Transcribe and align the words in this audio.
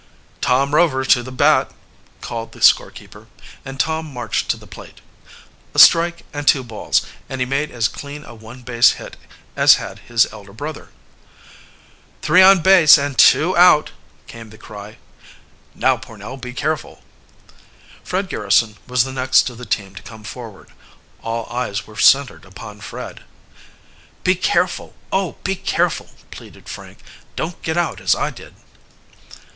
"Tom 0.41 0.73
Rover 0.73 1.05
to 1.05 1.21
the 1.21 1.31
bat!" 1.31 1.69
called 2.21 2.53
the 2.53 2.61
score 2.63 2.89
keeper, 2.89 3.27
and 3.63 3.79
Tom 3.79 4.07
marched 4.11 4.49
to 4.49 4.57
the 4.57 4.65
plate. 4.65 4.99
A 5.75 5.77
strike 5.77 6.25
and 6.33 6.47
two 6.47 6.63
balls, 6.63 7.03
and 7.29 7.39
he 7.39 7.45
made 7.45 7.69
as 7.69 7.87
clean 7.87 8.25
a 8.25 8.33
one 8.33 8.63
base 8.63 8.93
hit 8.93 9.15
as 9.55 9.75
had 9.75 9.99
his 9.99 10.25
elder 10.33 10.53
brother. 10.53 10.89
"Three 12.23 12.41
on 12.41 12.63
base 12.63 12.97
and 12.97 13.15
two 13.15 13.55
out!" 13.55 13.91
came 14.25 14.49
the 14.49 14.57
cry. 14.57 14.97
"Now, 15.75 15.97
Pornell, 15.97 16.35
be 16.35 16.53
careful!" 16.53 17.03
Fred 18.03 18.27
Garrison 18.27 18.77
was 18.87 19.03
the 19.03 19.13
next 19.13 19.47
of 19.51 19.59
the 19.59 19.67
team 19.67 19.93
to 19.93 20.01
come 20.01 20.23
forward. 20.23 20.69
All 21.21 21.45
eyes 21.55 21.85
were 21.85 21.95
centered 21.95 22.43
upon 22.43 22.81
Fred. 22.81 23.23
"Be 24.23 24.33
careful, 24.33 24.95
oh, 25.11 25.33
be 25.43 25.55
careful!" 25.55 26.09
pleaded 26.31 26.67
Frank. 26.67 27.01
"Don't 27.35 27.61
get 27.61 27.77
out 27.77 28.01
as 28.01 28.15
I 28.15 28.31
did!" 28.31 28.55